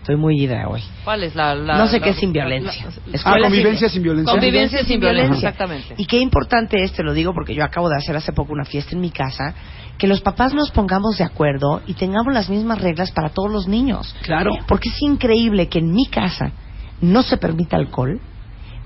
[0.00, 0.82] Estoy muy ida hoy.
[1.04, 2.86] ¿Cuál es la, la- no sé la- qué es sin la- violencia.
[3.06, 4.32] la- Ah, convivencia sin violencia.
[4.32, 5.94] Convivencia sin violencia, exactamente.
[5.96, 8.64] Y qué importante es, te lo digo porque yo acabo de hacer hace poco una
[8.64, 9.52] fiesta en mi casa,
[9.98, 13.66] que los papás nos pongamos de acuerdo y tengamos las mismas reglas para todos los
[13.66, 14.14] niños.
[14.22, 14.52] Claro.
[14.68, 16.52] Porque es increíble que en mi casa
[17.00, 18.20] no se permita alcohol,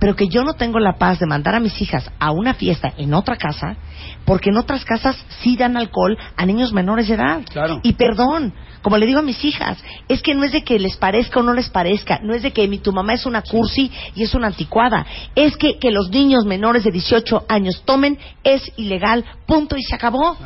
[0.00, 2.92] pero que yo no tengo la paz de mandar a mis hijas a una fiesta
[2.96, 3.76] en otra casa,
[4.24, 7.42] porque en otras casas sí dan alcohol a niños menores de edad.
[7.52, 7.80] Claro.
[7.84, 10.96] Y perdón, como le digo a mis hijas, es que no es de que les
[10.96, 13.92] parezca o no les parezca, no es de que mi, tu mamá es una cursi
[14.14, 18.62] y es una anticuada, es que, que los niños menores de 18 años tomen es
[18.76, 20.36] ilegal, punto y se acabó.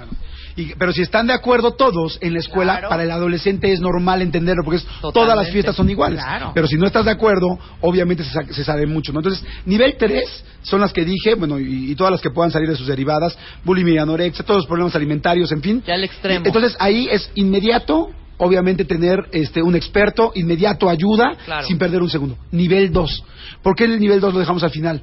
[0.56, 2.88] Y- pero si están de acuerdo todos en la escuela, Claro.
[2.88, 6.20] para el adolescente es normal entenderlo, porque es- todas las fiestas son iguales.
[6.22, 6.52] Claro.
[6.54, 9.12] Pero si no estás de acuerdo, obviamente se, se sabe mucho.
[9.12, 9.18] ¿no?
[9.20, 12.68] Entonces, nivel 3 son las que dije, bueno, y, y todas las que puedan salir
[12.68, 15.82] de sus derivadas, bulimia, anorexia, todos los problemas alimentarios, en fin.
[15.86, 16.46] Ya al extremo.
[16.46, 21.66] Entonces, ahí es inmediato, obviamente, tener este un experto, inmediato ayuda, Claro.
[21.66, 22.36] sin perder un segundo.
[22.52, 23.24] Nivel 2.
[23.62, 25.02] ¿Por qué el nivel 2 lo dejamos al final?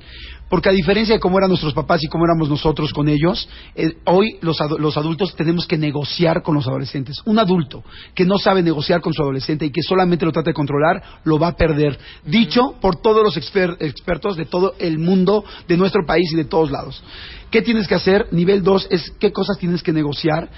[0.52, 3.94] Porque a diferencia de cómo eran nuestros papás y cómo éramos nosotros con ellos, eh,
[4.06, 7.16] hoy los, los adultos tenemos que negociar con los adolescentes.
[7.26, 7.84] Un adulto
[8.14, 11.40] que no sabe negociar con su adolescente y que solamente lo trata de controlar, lo
[11.40, 11.98] va a perder.
[12.26, 16.46] Dicho por todos los exper- expertos de todo el mundo, de nuestro país y de
[16.46, 17.02] todos lados.
[17.50, 18.28] ¿Qué tienes que hacer?
[18.32, 20.50] Nivel 2 es qué cosas tienes que negociar.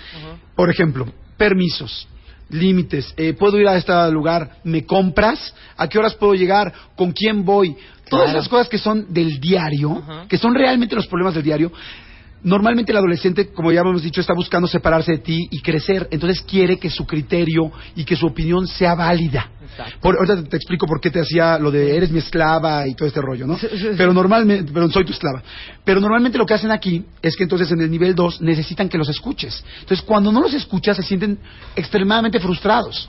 [0.56, 1.06] Por ejemplo,
[1.38, 2.08] permisos
[2.50, 3.14] límites.
[3.18, 4.58] Eh, ¿Puedo ir a este lugar?
[4.64, 5.54] ¿Me compras?
[5.78, 6.74] ¿A qué horas puedo llegar?
[6.96, 7.76] ¿Con quién voy?
[8.14, 8.40] Todas Claro.
[8.40, 11.72] esas cosas que son del diario, que son realmente los problemas del diario.
[12.46, 16.10] Normalmente el adolescente, como ya hemos dicho, está buscando separarse de ti y crecer.
[16.12, 19.50] Entonces quiere que su criterio y que su opinión sea válida.
[20.02, 22.96] Por, ahorita te, te explico por qué te hacía lo de eres mi esclava y
[22.96, 23.58] todo este rollo, ¿no?
[23.98, 25.42] Pero normalmente, pero soy tu esclava.
[25.86, 28.98] Pero normalmente lo que hacen aquí es que entonces en el nivel 2 necesitan que
[28.98, 29.64] los escuches.
[29.80, 31.40] Entonces cuando no los escuchas se sienten
[31.78, 33.08] extremadamente frustrados.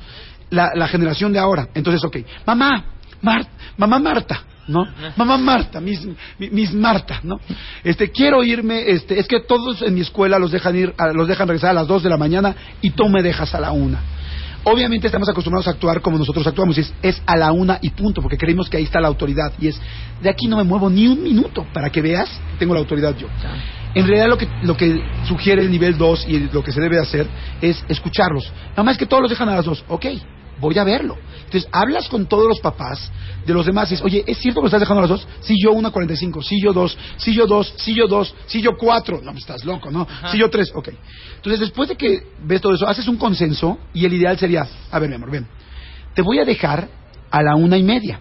[0.51, 1.69] La, la generación de ahora.
[1.75, 2.85] Entonces, ok, mamá,
[3.23, 4.87] Mar- mamá Marta, ¿no?
[5.16, 6.07] Mamá Marta, mis,
[6.38, 7.40] mi- mis Marta, ¿no?
[7.83, 11.29] Este, quiero irme, este, es que todos en mi escuela los dejan ir, a- los
[11.29, 14.00] dejan regresar a las 2 de la mañana y tú me dejas a la una.
[14.66, 17.90] Obviamente estamos acostumbrados a actuar como nosotros actuamos, y es, es a la una y
[17.90, 19.79] punto, porque creemos que ahí está la autoridad, y es,
[20.22, 23.14] de aquí no me muevo ni un minuto, para que veas que tengo la autoridad
[23.18, 23.27] yo.
[23.94, 26.98] En realidad lo que, lo que sugiere el nivel 2 y lo que se debe
[26.98, 27.27] hacer
[27.61, 28.50] es escucharlos.
[28.70, 30.07] Nada más que todos los dejan a las 2, ok,
[30.61, 31.17] voy a verlo.
[31.45, 33.11] Entonces hablas con todos los papás
[33.47, 35.29] de los demás y dices, oye, ¿es cierto que lo estás dejando a las 2?
[35.40, 39.21] Sí, yo 1.45, sí, yo 2, sí, yo 2, sí, yo 2, sí, yo 4.
[39.23, 40.07] No, estás loco, ¿no?
[40.31, 40.88] Sí, yo 3, ok.
[41.37, 44.99] Entonces después de que ves todo eso, haces un consenso y el ideal sería, a
[44.99, 45.47] ver, mi amor, ven,
[46.14, 46.88] te voy a dejar
[47.31, 48.21] a la una y media.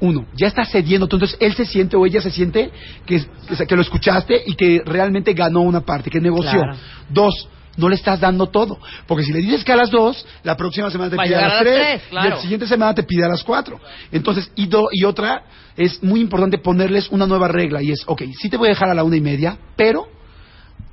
[0.00, 2.70] Uno, ya está cediendo, entonces él se siente o ella se siente
[3.04, 6.58] que, que, que lo escuchaste y que realmente ganó una parte, que negoció.
[6.58, 6.76] Claro.
[7.10, 8.78] Dos, no le estás dando todo.
[9.06, 11.40] Porque si le dices que a las dos, la próxima semana te Va pide a
[11.40, 12.28] las a las tres, tres, y claro.
[12.30, 13.80] la siguiente semana te pide a las cuatro.
[14.12, 15.42] Entonces, y, do- y otra,
[15.76, 18.88] es muy importante ponerles una nueva regla y es, ok, sí te voy a dejar
[18.90, 20.06] a la una y media, pero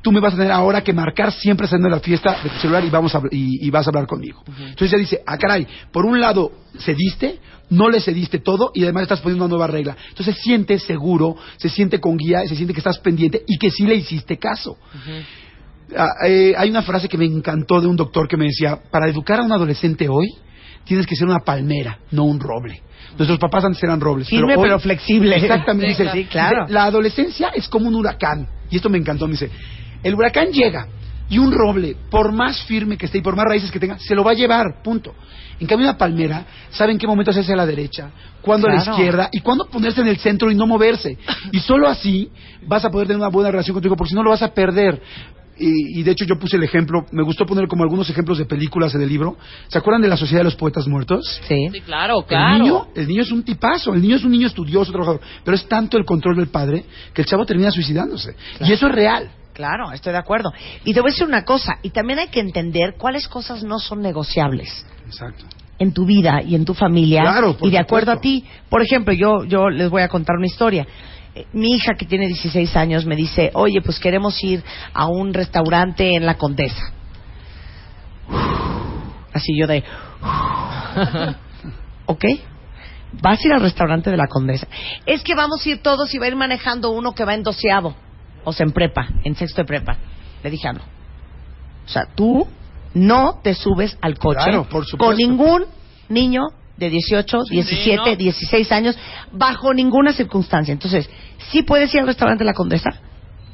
[0.02, 2.56] tú me vas a tener ahora que marcar siempre saliendo de la fiesta de tu
[2.60, 4.44] celular y, vamos a, y, y vas a hablar conmigo.
[4.48, 9.04] Entonces ella dice, ah, caray, por un lado cediste, no le cediste todo y además
[9.04, 9.98] estás poniendo una nueva regla.
[10.10, 13.70] Entonces se siente seguro, se siente con guía, se siente que estás pendiente y que
[13.72, 14.78] sí le hiciste caso.
[16.26, 19.40] Eh, hay una frase que me encantó de un doctor que me decía, para educar
[19.40, 20.28] a un adolescente hoy,
[20.84, 22.82] tienes que ser una palmera, no un roble.
[23.18, 24.28] Nuestros papás antes eran robles.
[24.28, 25.36] Firme hoy- pero flexible.
[25.36, 25.96] Exactamente.
[25.96, 26.62] Sí, dice, claro.
[26.64, 28.48] dice, la adolescencia es como un huracán.
[28.70, 29.26] Y esto me encantó.
[29.28, 29.50] Me dice,
[30.04, 30.88] el huracán llega
[31.30, 34.16] y un roble, por más firme que esté y por más raíces que tenga, se
[34.16, 35.14] lo va a llevar, punto.
[35.60, 38.78] En cambio, una palmera sabe en qué momento hacerse a la derecha, cuándo a la
[38.92, 41.18] izquierda y cuándo ponerse en el centro y no moverse.
[41.52, 42.30] Y solo así
[42.66, 45.02] vas a poder tener una buena relación contigo, porque si no lo vas a perder.
[45.60, 48.46] Y, y de hecho yo puse el ejemplo, me gustó poner como algunos ejemplos de
[48.46, 49.38] películas en el libro.
[49.68, 51.42] ¿Se acuerdan de la Sociedad de los Poetas Muertos?
[51.48, 51.70] Sí.
[51.72, 52.58] Sí, claro, El claro.
[52.58, 55.68] niño, el niño es un tipazo, el niño es un niño estudioso, trabajador, pero es
[55.68, 58.36] tanto el control del padre que el chavo termina suicidándose.
[58.62, 59.30] Y eso es real.
[59.54, 60.54] Claro, estoy de acuerdo.
[60.86, 63.80] Y te voy a decir una cosa, y también hay que entender cuáles cosas no
[63.80, 65.46] son negociables Exacto.
[65.80, 68.46] en tu vida y en tu familia Claro, por y de acuerdo a ti.
[68.70, 70.86] Por ejemplo, yo yo les voy a contar una historia.
[71.54, 76.16] Mi hija que tiene 16 años me dice, oye, pues queremos ir a un restaurante
[76.16, 76.94] en la Condesa.
[79.34, 79.84] Así yo de,
[82.06, 82.26] ¿ok?
[83.22, 84.68] Vas a ir al restaurante de la Condesa.
[85.06, 87.44] Es que vamos a ir todos y va a ir manejando uno que va en
[87.44, 87.96] doceavo,
[88.44, 89.98] o sea, en prepa, en sexto de prepa.
[90.44, 90.82] Le dije, no.
[91.86, 92.48] O sea, tú
[92.94, 95.66] no te subes al coche Claro, por con ningún
[96.10, 96.42] niño
[96.78, 98.16] de 18, 17, no.
[98.16, 98.98] 16 años,
[99.32, 100.72] bajo ninguna circunstancia.
[100.72, 101.10] Entonces,
[101.52, 102.90] sí puedes ir al restaurante de la Condesa,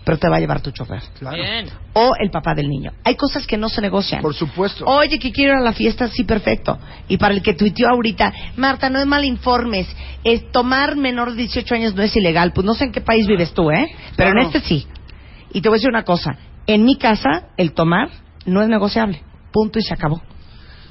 [0.04, 1.02] pero te va a llevar tu chofer.
[1.18, 1.38] Claro.
[1.38, 1.68] Bien.
[1.94, 2.92] O el papá del niño.
[3.04, 4.22] Hay cosas que no se negocian.
[4.22, 4.86] Por supuesto.
[4.86, 6.78] Oye, que quiero ir a la fiesta, sí, perfecto.
[7.08, 9.88] Y para el que tuiteó ahorita, Marta, no es mal informes,
[10.24, 12.52] es tomar menor de 18 años no es ilegal.
[12.54, 13.88] Pues no sé en qué país vives tú, ¿eh?
[14.18, 14.86] Pero en este sí.
[15.54, 18.10] Y te voy a decir una cosa, en mi casa el tomar
[18.46, 19.22] no es negociable.
[19.52, 20.22] Punto y se acabó.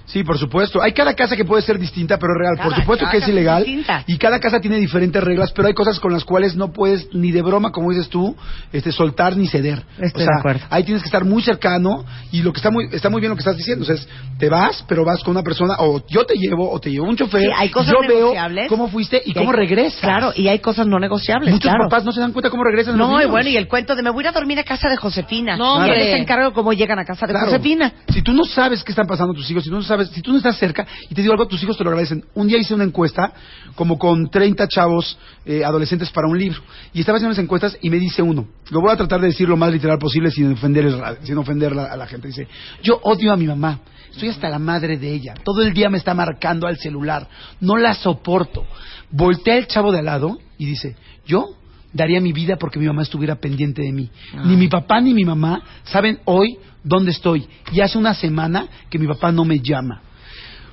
[0.06, 0.82] Sí, por supuesto.
[0.82, 2.54] Hay cada casa que puede ser distinta, pero real.
[2.56, 3.64] Cada- por supuesto que es ilegal.
[4.06, 7.30] Y cada casa tiene diferentes reglas, pero hay cosas con las cuales no puedes ni
[7.30, 8.36] de broma, como dices tú,
[8.72, 9.82] este, soltar ni ceder.
[9.98, 10.60] Estoy o sea, de acuerdo.
[10.70, 13.36] ahí tienes que estar muy cercano y lo que está muy, está muy bien lo
[13.36, 13.82] que estás diciendo.
[13.82, 16.80] O sea, es, te vas, pero vas con una persona, o yo te llevo, o
[16.80, 17.40] te llevo un chofer.
[17.42, 18.68] Sí, hay cosas yo veo negociables.
[18.68, 20.00] cómo fuiste y Y cómo hay- regresas.
[20.00, 21.84] Claro, y hay cosas no negociables, Muchos claro.
[21.88, 22.98] papás no se dan cuenta cómo regresan.
[22.98, 24.64] los No, y bueno, y el cuento de me voy a ir a dormir a
[24.64, 25.56] casa de Josefina.
[25.56, 26.10] No, y hombre.
[26.10, 27.46] él se encarga de cómo llegan a casa de Claro.
[27.46, 27.92] Josefina.
[28.08, 30.32] Si tú no sabes qué están pasando tus hijos, si tú no sabes, si tú
[30.32, 32.24] no estás cerca, y te digo algo, tus hijos te lo agradecen.
[32.34, 33.32] Un día hice una encuesta,
[33.74, 36.60] como con 30 chavos eh, adolescentes para un libro,
[36.92, 39.48] y estaba haciendo las encuestas y me dice uno, lo voy a tratar de decir
[39.48, 42.28] lo más literal posible sin ofender, el sin ofender a la gente.
[42.28, 42.46] Dice,
[42.82, 45.98] yo odio a mi mamá, estoy hasta la madre de ella, todo el día me
[45.98, 47.28] está marcando al celular,
[47.60, 48.66] no la soporto.
[49.10, 51.56] Voltea el chavo de al lado y dice, yo
[51.92, 54.10] daría mi vida porque mi mamá estuviera pendiente de mí.
[54.44, 57.46] Ni mi papá ni mi mamá saben hoy dónde estoy.
[57.72, 60.02] Y hace una semana que mi papá no me llama.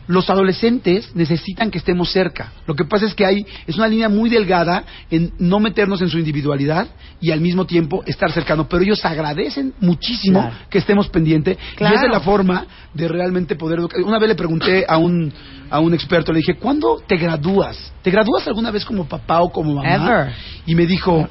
[0.09, 2.51] Los adolescentes necesitan que estemos cerca.
[2.65, 6.09] Lo que pasa es que hay es una línea muy delgada en no meternos en
[6.09, 6.87] su individualidad
[7.21, 8.67] y al mismo tiempo estar cercano.
[8.67, 10.55] Pero ellos agradecen muchísimo Claro.
[10.67, 11.93] que estemos pendientes Claro.
[11.93, 14.01] y esa es la forma de realmente poder educar.
[14.01, 15.31] Una vez le pregunté a un
[15.69, 17.93] a un experto, le dije, ¿cuándo te gradúas?
[18.01, 19.93] ¿Te gradúas alguna vez como papá o como mamá?
[20.23, 20.33] Ever.
[20.65, 21.29] Y me dijo,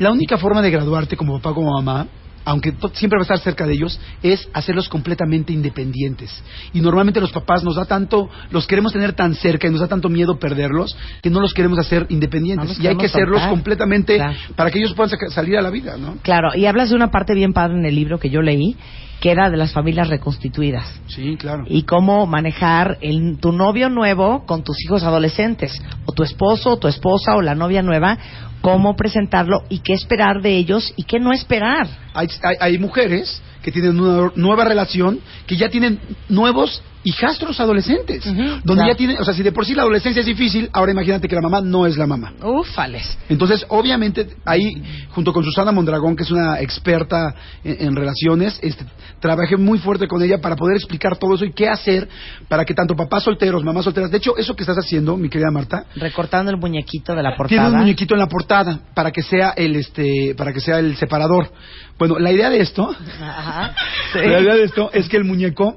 [0.00, 2.08] la única forma de graduarte como papá o como mamá,
[2.44, 6.42] aunque siempre va a estar cerca de ellos, es hacerlos completamente independientes.
[6.72, 9.88] Y normalmente los papás nos da tanto, los queremos tener tan cerca y nos da
[9.88, 12.78] tanto miedo perderlos, que no los queremos hacer independientes.
[12.78, 13.50] No y hay que hacerlos soltar.
[13.50, 14.34] completamente Claro.
[14.56, 16.16] para que ellos puedan salir a la vida, ¿no?
[16.22, 18.76] Claro, y hablas de una parte bien padre en el libro que yo leí,
[19.22, 21.00] que era de las familias reconstituidas.
[21.06, 21.62] Sí, claro.
[21.68, 26.76] y cómo manejar el, tu novio nuevo con tus hijos adolescentes, o tu esposo, o
[26.76, 28.18] tu esposa, o la novia nueva,
[28.62, 31.86] cómo presentarlo y qué esperar de ellos y qué no esperar.
[32.14, 38.24] hay, hay- hay mujeres que tienen una nueva relación, que ya tienen nuevos hijastros adolescentes,
[38.24, 38.88] donde claro.
[38.88, 41.34] ya tienen, o sea, si de por sí la adolescencia es difícil, ahora imagínate que
[41.34, 42.32] la mamá no es la mamá.
[42.42, 43.18] Ufales.
[43.28, 44.70] Entonces, obviamente, ahí,
[45.10, 47.34] junto con Susana Mondragón, que es una experta
[47.64, 48.84] en, en relaciones, este,
[49.20, 52.08] trabajé muy fuerte con ella para poder explicar todo eso y qué hacer
[52.48, 55.50] para que tanto papás solteros, mamás solteras, de hecho, eso que estás haciendo, mi querida
[55.50, 57.68] Marta, Recortando el muñequito de la tiene portada.
[57.70, 61.50] un muñequito en la portada para que sea el, este, para que sea el separador.
[61.98, 63.74] Bueno, la idea de esto, Ajá.
[64.12, 64.18] Sí.
[64.24, 65.76] la idea de esto es que el muñeco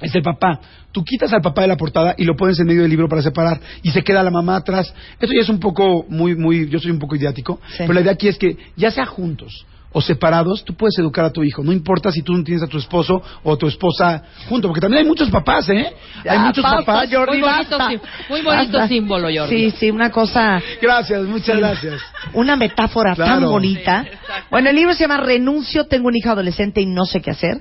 [0.00, 0.60] es el papá.
[0.92, 3.22] Tú quitas al papá de la portada y lo pones en medio del libro para
[3.22, 4.92] separar y se queda la mamá atrás.
[5.20, 7.78] Esto ya es un poco muy, muy, yo soy un poco idiático, Sí.
[7.78, 11.30] pero la idea aquí es que ya sea juntos o separados, tú puedes educar a
[11.32, 11.64] tu hijo.
[11.64, 14.80] No importa si tú no tienes a tu esposo o a tu esposa junto, porque
[14.80, 15.92] también hay muchos papás, ¿eh?
[16.24, 17.08] Ya, hay muchos basta, papás.
[17.12, 17.88] Jordi, Muy bonito basta.
[17.90, 18.88] sí- muy bonito Basta.
[18.88, 19.70] símbolo, Jordi.
[19.70, 22.00] Sí, sí, una cosa, Gracias, muchas gracias.
[22.34, 24.04] una metáfora tan bonita.
[24.48, 27.60] Bueno, el libro se llama Renuncio, tengo un hijo adolescente y no sé qué hacer.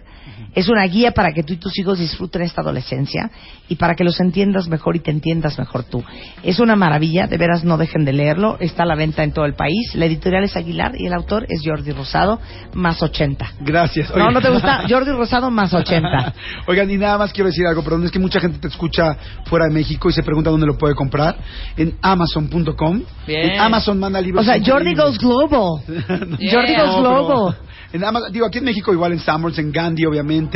[0.59, 3.31] Es una guía para que tú y tus hijos disfruten esta adolescencia
[3.69, 6.03] y para que los entiendas mejor y te entiendas mejor tú.
[6.43, 8.57] Es una maravilla, de veras no dejen de leerlo.
[8.59, 9.95] Está a la venta en todo el país.
[9.95, 12.41] La editorial es Aguilar y el autor es Jordi Rosado,
[12.73, 13.53] más 80.
[13.61, 14.09] Gracias.
[14.09, 14.33] No, Oigan.
[14.33, 14.83] ¿no te gusta?
[14.89, 16.33] Jordi Rosado, más 80.
[16.67, 19.65] Oigan, y nada más quiero decir algo, perdón, es que mucha gente te escucha fuera
[19.65, 21.37] de México y se pregunta dónde lo puede comprar.
[21.77, 23.01] En Amazon.com.
[23.25, 23.51] Bien.
[23.51, 24.45] En Amazon manda libros.
[24.45, 25.83] O sea, Jordi goes global.
[26.37, 26.53] Yeah.
[26.53, 27.55] Jordi goes No, global.
[27.91, 30.48] En Amazon, digo, aquí en México igual en Summers, en Gandhi, obviamente,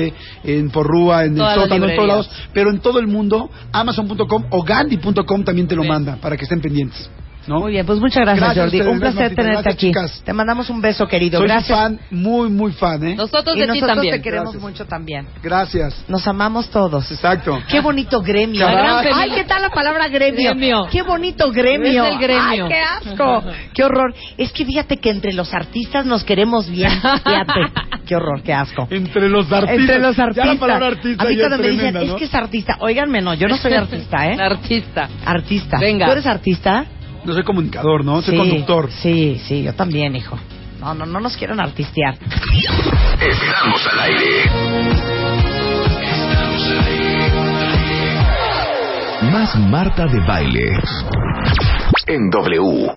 [0.44, 3.50] en Porrúa, en el Todas las sótano, en todos lados, pero en todo el mundo,
[3.72, 5.94] Amazon.com o Gandhi.com también te lo Bien.
[5.94, 7.10] manda para que estén pendientes.
[7.48, 7.60] ¿No?
[7.60, 8.78] Muy bien, pues muchas gracias, Gracias Jordi.
[8.78, 9.88] ustedes, Un placer tenerte Gracias, aquí.
[9.88, 10.22] chicas.
[10.26, 11.40] Te mandamos un beso, querido.
[11.40, 11.78] Soy gracias.
[11.78, 13.16] un fan, muy, muy fan, ¿eh?
[13.16, 14.16] Nosotros y de ti nosotros también.
[14.16, 14.64] te queremos Gracias.
[14.72, 15.28] mucho también.
[15.42, 16.06] Gracias.
[16.08, 17.12] Nos amamos todos.
[17.12, 17.60] Exacto.
[17.70, 18.66] Qué bonito gremio.
[18.68, 19.32] Ay.
[19.36, 20.52] ¿qué tal la palabra gremio?
[20.52, 20.88] Gremio.
[20.92, 22.06] Qué bonito gremio.
[22.06, 22.66] Es el gremio.
[22.68, 23.44] Ay, qué asco.
[23.74, 24.14] Qué horror.
[24.38, 26.92] Es que fíjate que entre los artistas nos queremos bien.
[26.92, 27.54] Fíjate.
[28.06, 28.86] Qué horror, qué asco.
[28.90, 29.80] Entre los artistas.
[29.80, 30.54] Entre los Ya artistas.
[30.54, 32.16] la palabra artista A mí ya cuando me dicen, tremenda, es ¿no?
[32.18, 32.78] que es artista.
[32.82, 34.36] Óiganme, no, yo no soy artista, ¿eh?
[34.42, 35.10] Artista.
[35.26, 35.78] Artista.
[35.80, 36.06] Venga.
[36.08, 36.86] ¿Tú eres artista?
[37.26, 38.22] No soy comunicador, ¿no?
[38.22, 38.90] Soy sí, conductor.
[38.92, 40.38] Sí, sí, yo también, hijo.
[40.80, 42.16] No, no, no nos quieren artistear.
[42.16, 44.42] Estamos al aire.
[46.02, 47.32] Estamos al aire.
[49.32, 50.68] Más Marta de baile.
[52.08, 52.90] En W.